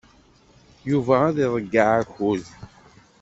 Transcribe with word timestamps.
Yuba 0.89 1.15
ad 1.27 1.37
iḍeyyeɛ 1.45 1.89
akud. 2.01 2.43